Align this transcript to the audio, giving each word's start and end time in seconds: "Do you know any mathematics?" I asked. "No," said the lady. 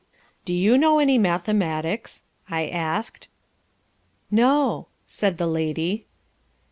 "Do 0.45 0.53
you 0.55 0.79
know 0.79 0.97
any 0.97 1.19
mathematics?" 1.19 2.23
I 2.49 2.65
asked. 2.65 3.27
"No," 4.31 4.87
said 5.05 5.37
the 5.37 5.45
lady. 5.45 6.07